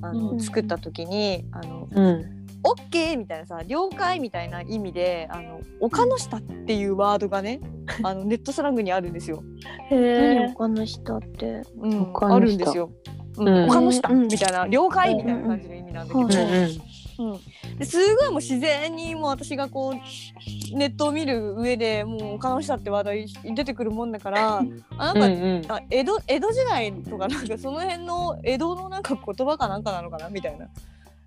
[0.00, 0.40] あの、うん。
[0.40, 7.60] 作った時にあのうんオッケーみたいなさ了解みたいな意味であの丘の下っていうワードがね
[8.02, 9.42] あのネットスラングにあるんですよ。
[9.90, 11.62] へえ何他の下って？
[11.78, 12.90] うん、丘の下あるんですよ。
[13.38, 13.64] うんうん。
[13.66, 14.22] 丘の下うん。
[14.28, 17.32] みたいな了解みたいな感じの意味なんだけど、うん。
[17.32, 17.78] うん。
[17.78, 25.62] ですごいもう自然にもう私がこうネットを見る上でもう丘の下って話題出てくるもんだからあなんか、うん。
[25.68, 30.66] あ江戸江戸時代とかなんかその辺の江戸のなんか言葉かなんかなのかなみたいな、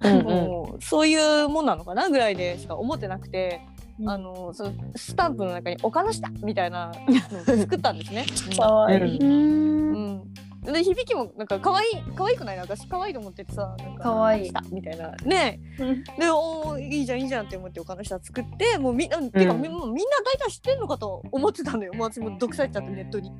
[0.04, 3.62] うんうんもうそういうもんなのかなぐらいでしか思ってなくて。
[3.66, 8.26] うんあのそのスタンプの中に「丘の下」みたいなのを作ったんですね。
[8.58, 12.58] かわいい、うんうん、で響きもなんか可愛い可愛くない？
[12.60, 14.46] 私可愛いと思っててさなんか可愛い。
[14.46, 15.12] したみたいな。
[15.26, 15.60] ね。
[15.80, 16.04] うん。
[16.04, 19.80] でおーいいじゃんいいじゃんって思ってお金下作ってもうみんな、てかみみんな
[20.24, 21.94] 大体知ってんのかと思ってたのよ。
[21.94, 23.32] もう私も毒されちゃってネットに。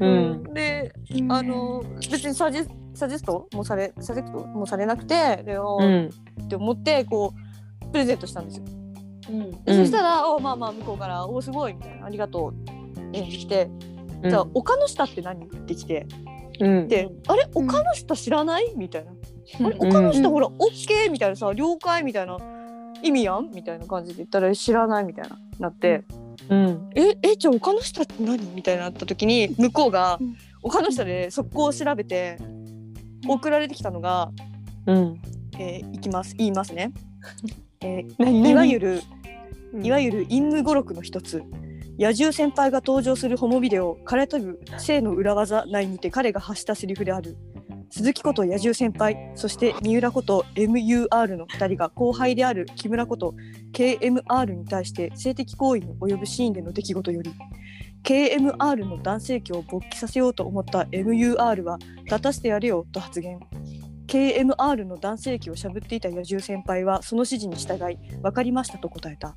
[0.00, 0.54] うん。
[0.54, 0.92] で
[1.28, 6.10] あの別にサジェサジェストもされサジェクトもされなくてでおうーん。
[6.44, 7.34] って思ってこ
[7.82, 8.64] うプレゼントしたんですよ。
[9.30, 9.52] うん。
[9.66, 12.52] そしたらおまあまあ向こうから「おすごい」みたいな「ありがとう」
[13.00, 13.68] って来て
[14.24, 14.30] 「うん。
[14.30, 16.06] じゃあ丘の下って何?」って来て。
[16.60, 16.88] うん。
[16.88, 17.66] で、あれうん。
[17.66, 18.72] 丘の下知らない？
[18.76, 19.12] みたいな。
[19.12, 22.02] あれうん丘の下ほら、オッケーみたいなさ、了解？
[22.02, 22.38] みたいな。
[23.02, 23.50] 意味やん？
[23.52, 25.04] みたいな感じで言ったら知らない？
[25.04, 26.04] みたいななって、
[26.48, 26.90] うん。
[26.94, 28.38] え、え、じゃあ丘の下って何？
[28.54, 30.36] みたいになった時に、向こうがうん。
[30.62, 32.38] 丘の下で速攻調べて、
[33.28, 34.30] 送られてきたのが、
[34.86, 35.20] うん。
[35.58, 36.92] えーいきます、言いますね。
[37.82, 39.02] えー何いわゆる、
[39.82, 41.42] いわゆゆる陰夢語録の一つ。
[41.96, 47.36] 野獣先輩が登場するホモビデオ「彼とぶ性の裏技」内にて彼が発したセリフである。
[47.88, 53.36] 鈴木こと野獣先輩そして三浦こと MUR の2人が後輩である木村こと
[53.72, 57.32] KMR に対して性的行為に及ぶシーンでの出来事より
[58.02, 63.38] KMR の男性器を勃起させようと思った MUR は「立たせてやれよ」と発言。
[64.08, 69.36] KMR の男性器をしゃぶっていた野獣先輩はその指示に従い「分かりました」と答えた。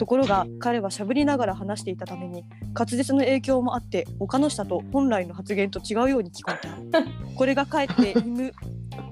[0.00, 7.02] ところが彼はしゃぶりながら話していたために滑舌の影響もあって丘の下と本来の発言と違うように聞こえた。
[7.36, 8.50] これがかえって陰夢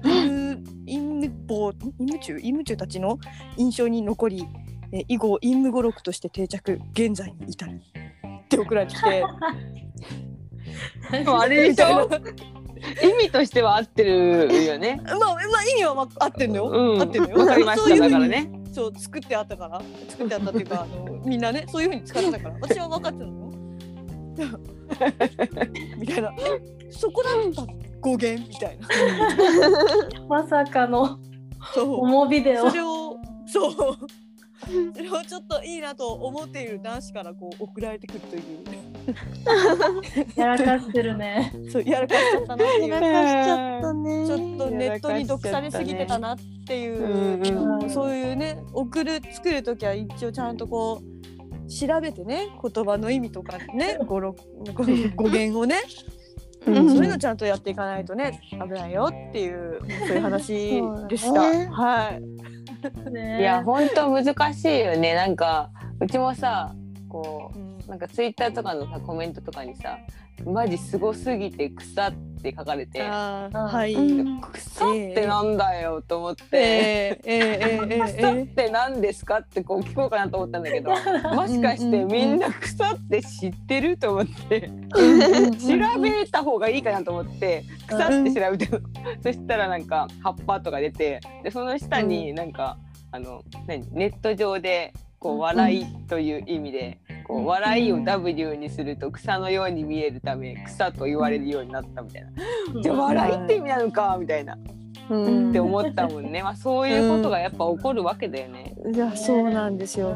[0.01, 2.33] 陰夢坊陰夢中？
[2.37, 3.19] 陰夢中たちの
[3.55, 4.47] 印象に残り
[4.91, 7.71] え以後陰夢語録として定着現在に至る。
[7.75, 9.23] って送られてきて。
[11.27, 12.09] あれでしょ？
[13.03, 14.99] 意味としては合ってるよね。
[15.05, 17.01] まあまあ意味はまあ合ってんのよ、うん。
[17.03, 17.37] 合ってんのよ。
[17.37, 17.95] わかりました。
[17.95, 18.49] だからね。
[18.71, 19.81] そう作ってあったから。
[20.07, 22.55] 作ってあったっていうか あのみんなねそういうふうに使ってたから。
[22.61, 23.49] 私は分かってたのよ。
[25.97, 26.33] みたいな。
[26.37, 27.65] えそこだった
[27.99, 28.87] 語源みたいな。
[30.27, 31.19] まさかの
[31.73, 32.05] そう。
[32.05, 33.73] 重ビデオそれをそう。
[34.93, 38.88] それをちょっといいなと思っている男子からこう送られてくるという
[40.35, 41.51] やらかしてるね。
[41.71, 44.27] そうやらかしちゃったなっていうやらかしちゃったね。
[44.27, 54.35] ちょっとネットに毒されすぎてたなっていう、うんうんそういうね送る作る時は一応ちゃんとこう調べてね言葉の意味とかね 語呂
[54.73, 54.83] 語
[55.15, 55.77] 語源をね、
[56.67, 56.89] うん。
[56.89, 61.49] そういうのちゃんとやっていかないとね危ないよっていうそういう話でした。
[61.51, 61.69] ね。
[61.71, 63.11] はい。
[63.11, 63.39] ね。
[63.39, 65.13] いや本当難しいよね。
[65.13, 66.73] なんかうちもさ
[67.09, 67.51] こ
[67.85, 69.97] うなんかツイッターとかのさコメントとかにさ
[70.45, 73.93] マジすごすぎて草って書かれてはい。
[73.93, 74.41] うん。
[74.41, 77.19] 草ってなんだよと思って。
[77.23, 77.79] え
[78.17, 84.69] 草っー、て何ですかってこう聞こうかなと思ったんだけどもしかしてみんな草って知ってると思って
[85.59, 88.67] 調べた方がいいかなと思って草って調べて
[89.21, 92.77] そしたらなんか葉っぱとか出てでその下になんか
[93.11, 93.85] あの何？
[93.91, 102.31] ネット上でこう笑いという意味でこう笑いを W にすると草のように見えるため草と言われるようになったみたいな。
[102.81, 104.57] じゃあ笑いって意味なのかみたいな。
[105.09, 105.49] うん。
[105.49, 106.41] って思ったもんね。
[106.41, 108.73] まあそういうことがやっぱ起こるわけだよね。
[108.93, 110.15] いやそうなんですよ。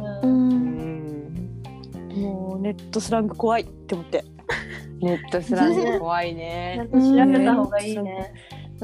[2.16, 4.24] もうネットスラング怖いって思って。
[5.02, 6.88] ネットスラング怖いちゃねん。
[6.89, 8.34] と調べた方がいいね。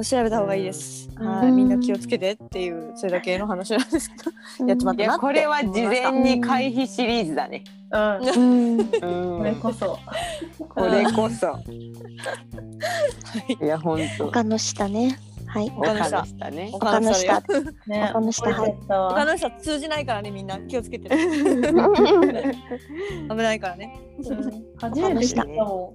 [0.04, 1.10] 調べた方がいいです。
[1.20, 4.16] うんはい、みんな気をつけてっていうそれだけの話なんですけ
[4.64, 7.64] ど、やっちまっいたなってやこれは事前に回避シリーズだね。
[7.92, 8.88] うん。
[8.88, 10.00] これこそ。
[10.70, 11.48] これこそ。
[11.48, 11.60] は
[13.60, 14.26] い いや本当。
[14.26, 15.20] 他の下ね。
[15.48, 15.72] はい。
[15.76, 16.70] おかでしたね。
[16.72, 17.42] 他の下。
[17.88, 18.10] ね。
[18.14, 21.18] 他の下はい他の人は通じないからねみんな気をつけてね
[23.30, 24.00] 危ないからね。
[24.78, 25.94] 初めて知ったも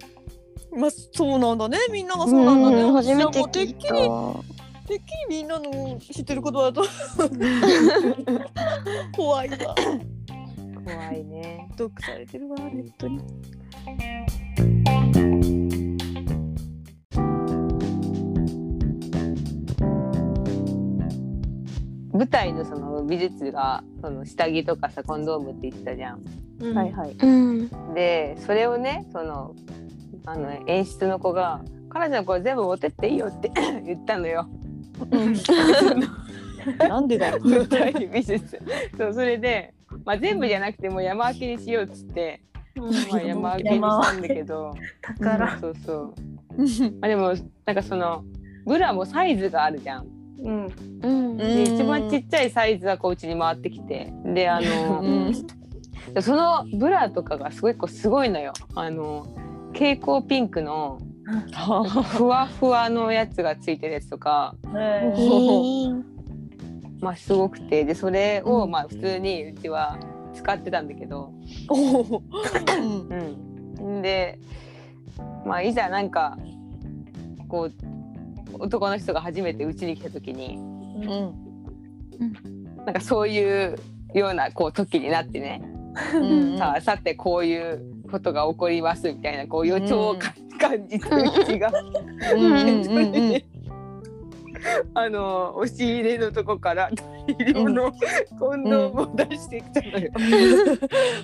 [0.77, 2.83] まあそうなんだねみんながそうなんだね。
[2.83, 4.89] うん初めて私はもうてっ聞いきりた。
[4.89, 6.85] てっきりみんなの知ってる言葉だと
[9.17, 9.57] 怖いわ。
[10.85, 11.71] 怖いね。
[11.77, 13.21] 毒されてるわネットに。
[22.13, 26.21] 舞台のその美術がその下着とかさコンドームって言ってたじゃん。
[26.61, 26.73] う。
[26.75, 27.11] はいはい。
[27.13, 27.95] うん。
[27.95, 29.55] でそれをねその
[30.27, 33.51] あの演出の子が「彼女これ全部持ってっていいよ」って
[33.85, 34.49] 言ったのよ。
[36.79, 37.39] なんでだよ。
[37.45, 38.59] 舞台美術。
[38.97, 42.41] そうそれで、まあ、全部じゃなくてもう山分けにしようっつって、
[42.75, 44.75] まあ、山分けにしたんだけど。
[45.03, 45.59] 宝。
[45.59, 46.15] そうそう。
[47.01, 47.35] まあでも
[47.67, 48.25] なんかその
[48.65, 50.07] ブラもサイズがあるじゃん。
[50.39, 50.67] うん。
[51.03, 51.37] うん。
[51.37, 55.33] で一番ちっちゃいサイズがこううちに回ってきてであの、うん
[56.21, 58.53] そのブラとかがすごいこうすごいのよ。
[58.75, 59.27] あの
[59.75, 61.01] 蛍光ピンクの
[62.17, 64.55] ふわふわのやつがついてるやつとか、
[67.01, 68.71] まあ、すごくてでそれをうん。
[68.71, 69.99] まあ普通にうちは
[70.33, 71.33] 使ってたんだけど。
[73.81, 74.39] うん、で
[75.45, 76.39] まあいざなんか
[77.49, 77.73] こう
[78.59, 81.35] 男の人が初めてうちに来た時にうん。
[82.85, 83.77] なんかそういう
[84.15, 85.63] ようなこう時になってね、
[86.15, 86.59] うん。
[86.59, 91.73] さあさてこういうことが起こりますみたいなこう予兆をか、感じてうちが
[92.35, 92.41] うん。
[92.41, 92.51] うん。
[92.51, 93.15] うん。
[93.17, 93.43] うん。
[94.95, 97.93] あの押し入れのとこから大量の
[98.39, 100.11] コンドームを出してきたのよ。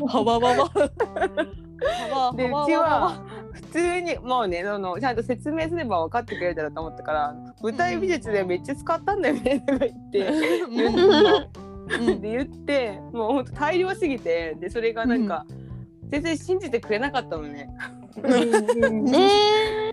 [0.07, 0.65] はばばば。
[0.65, 5.17] はばでうちは普通にもうねそのちゃん。
[5.17, 9.23] と説明すれば分かってくれるだろうと思ったから舞台美術でめっちゃ使ったん。
[9.23, 10.19] だよねとか言って。
[10.71, 13.45] 言ってで言ってもうほん。
[13.45, 15.27] と大量すぎてでそれがなん。
[15.27, 15.47] か、
[16.11, 17.69] 全然信じてくれなかったのね。
[19.15, 19.91] え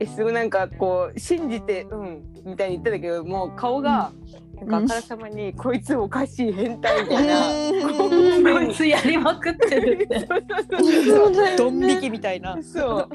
[0.00, 4.12] えすごいなんかこう信じてうんみたいに言ってたけどもう顔が、
[4.64, 8.52] なんかあからさまに、こいつおかしい変態みたいな。
[8.52, 10.26] こいつやりまくってるって。
[11.56, 12.56] ドン引きみたいな。
[12.62, 13.08] そ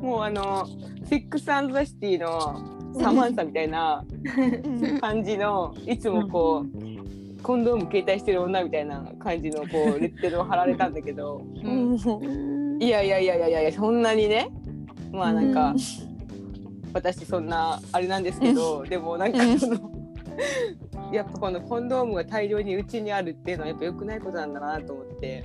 [0.00, 0.04] う。
[0.04, 0.66] もうあの
[1.04, 4.04] セックスアンドザシティのサマンサみたいな
[5.00, 6.91] 感じのいつもこう
[7.42, 9.66] コンドーム携帯してる女みたいな感じのこ
[9.96, 11.42] うレッテルを貼られたんだけど、
[12.80, 14.48] いやいやいやいやいやいやそんなにね
[15.10, 15.74] まあなんか、
[16.92, 19.92] 私そんなあれなんですけど、でもなんかその。
[21.12, 25.44] やっぱこのコンドームが大量にうちにあるっていうのはやっぱ良くないことなんだなと思って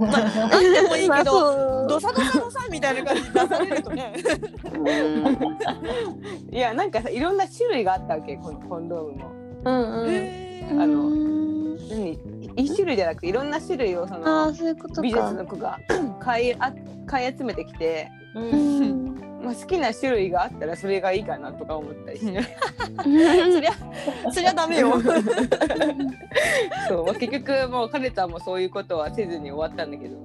[0.00, 4.12] なんでもいいけど、どドサドサドサみたいな感じで出されるとね。
[6.50, 9.30] いやなんかさいろんな種類があったわけこのコンドームも。
[9.64, 10.10] うんうん。
[10.10, 11.08] へあの
[12.66, 15.32] 種類じゃなくていろんな種類をそあのあそういうこと美術か。
[15.32, 15.78] の子が
[16.20, 16.72] 買いあ
[17.06, 18.82] 買い集めてきて、ううん。
[19.14, 19.18] ん。
[19.44, 22.42] まあ、好きな種類があったらそれがいいかなとか思ったり そりゃ
[24.32, 24.94] そりゃダメよ。
[26.88, 30.16] そう、まあ、結局もう彼とはもうそういうことはせずに終わったんだけど、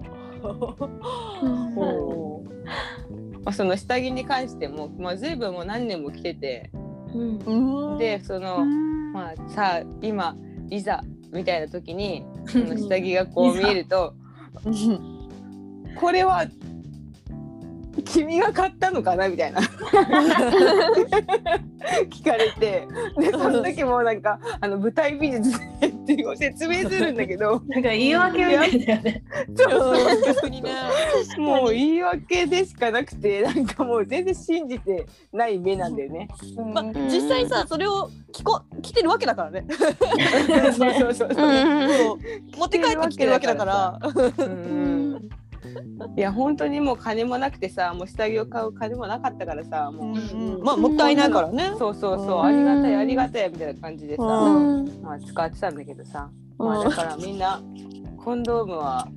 [3.43, 6.71] まあ、その下着に関しても、まあ、随分もう何年も着てて。
[7.13, 7.53] う
[7.95, 7.97] ん。
[7.99, 8.65] でその、
[9.14, 10.36] まあさあ今
[10.70, 11.01] いざ
[11.32, 14.16] みたいな時に その下着がこう見えると
[15.99, 16.45] これは
[18.01, 19.61] 君が買ったのかなみたいな。
[22.09, 22.87] 聞かれて。
[23.19, 25.59] でその時もなんかあの舞台美術っ
[26.05, 27.61] ていう説明するんだけど。
[27.67, 29.23] なんか言い訳みたいだよね。
[29.55, 30.61] そうそう逆に。
[30.61, 30.71] ね。
[31.37, 36.27] もう言い訳でしかなくてなんかもう全然信じてない目なんだよね。
[36.73, 39.65] まあ実際さそれを着こ着てるわけだからね。
[39.69, 39.93] そう
[40.73, 41.33] そうそうそう。
[41.33, 41.37] そう。
[42.57, 43.99] 持って帰ってきてるわけだから。
[44.37, 45.29] うん
[46.15, 51.74] いや本当にもう金もなくてさもう下着を買う金もなかったからさもう、んまあもったいないからね。
[51.78, 52.45] そうそうそう、うん。
[52.45, 55.01] ありがたいありがたいみたいな感じでさ、うん。
[55.01, 57.61] まあ、使ってたんだけどさ、まあ、だからみんな
[58.24, 59.07] コンドームは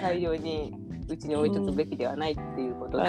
[0.00, 0.74] 大量に
[1.08, 3.04] うちに置いとくべきではないっていうことと、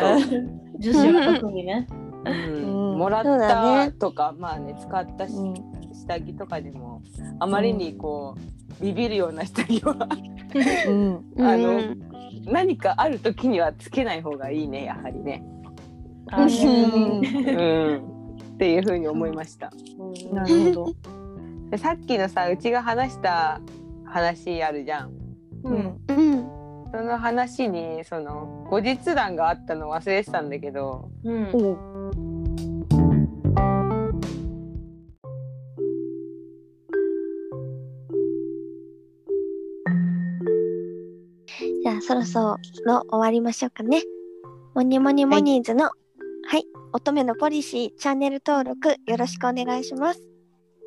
[0.80, 1.88] 女子は特にね。
[2.26, 2.92] うん。
[2.92, 2.98] うん。
[3.00, 5.78] もらったねとか、まあね使ったし、うん。
[5.94, 7.02] 下着とかでも
[7.40, 8.36] あまりにこ
[8.80, 10.08] うビビるような下着は
[10.54, 11.96] うんあの
[12.46, 15.44] 何かある時にはつけない方がいいねやはりね。
[16.30, 17.22] あうんう
[17.96, 19.72] ん、っていうふうに思いました。
[20.34, 20.94] なるほど。
[21.72, 23.62] でさっきのさうちが話した
[24.06, 25.12] 話あるじゃん。
[25.64, 26.58] うんうん。
[26.92, 31.52] その話にその後日談があったの忘れてたんだけどうん
[42.08, 44.02] そろそろ終わりましょうかね。
[44.74, 45.92] モニモニモニーズの、は
[46.58, 50.22] い、乙女のポリシーチャンネル登録よろしくお願いします。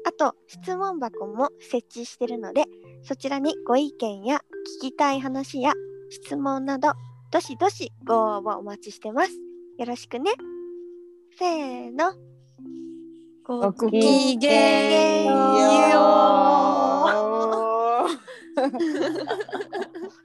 [0.06, 2.64] あと質問箱も設置してるので、
[3.02, 4.40] そちらにご意見や
[4.80, 5.74] 聞きたい話や
[6.08, 6.92] 質問など、
[7.30, 9.32] どしどしご応募お待ちしてます。
[9.76, 10.30] よろしくね。
[11.38, 12.14] せーの。
[13.44, 15.34] ごごきげんよ
[18.56, 18.60] う。
[20.16, 20.20] う